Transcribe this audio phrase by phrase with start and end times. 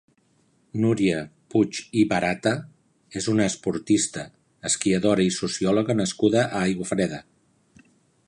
[0.83, 1.17] Núria
[1.53, 2.53] Puig i Barata
[3.21, 4.25] és una esportista,
[4.71, 7.21] esquiadora i sociòloga nascuda a Aiguafreda.